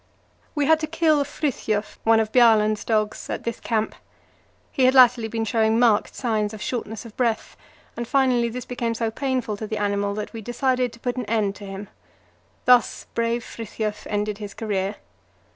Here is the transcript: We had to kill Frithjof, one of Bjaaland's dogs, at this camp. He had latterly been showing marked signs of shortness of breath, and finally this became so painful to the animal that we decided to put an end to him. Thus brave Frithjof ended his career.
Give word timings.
We 0.55 0.65
had 0.65 0.79
to 0.79 0.87
kill 0.87 1.23
Frithjof, 1.23 1.99
one 2.03 2.19
of 2.19 2.31
Bjaaland's 2.31 2.83
dogs, 2.83 3.29
at 3.29 3.43
this 3.43 3.59
camp. 3.59 3.93
He 4.71 4.85
had 4.85 4.95
latterly 4.95 5.27
been 5.27 5.45
showing 5.45 5.77
marked 5.77 6.15
signs 6.15 6.55
of 6.55 6.61
shortness 6.63 7.05
of 7.05 7.15
breath, 7.15 7.55
and 7.95 8.07
finally 8.07 8.49
this 8.49 8.65
became 8.65 8.95
so 8.95 9.11
painful 9.11 9.57
to 9.57 9.67
the 9.67 9.77
animal 9.77 10.15
that 10.15 10.33
we 10.33 10.41
decided 10.41 10.91
to 10.93 10.99
put 10.99 11.17
an 11.17 11.25
end 11.25 11.55
to 11.57 11.67
him. 11.67 11.87
Thus 12.65 13.05
brave 13.13 13.43
Frithjof 13.43 14.07
ended 14.09 14.39
his 14.39 14.55
career. 14.55 14.95